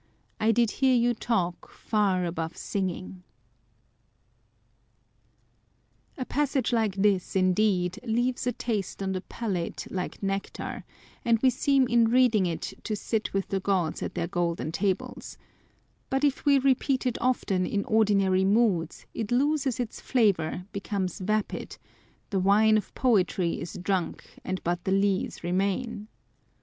[0.39, 3.21] I did hear you talk Far above singing!
[6.17, 10.85] A passage like this, indeed, leaves a taste on the palate like nectar,
[11.23, 15.37] and we seem in reading it to sit with the gods at their golden tables:
[16.09, 21.19] but if we repeat it often in ordi nary moods, it loses its flavour, becomes
[21.19, 21.77] vapid,"
[22.31, 23.33] the wine On the Pleasure of Hating.
[23.37, 26.07] 187 of poetry is drunk, and but the lees remain."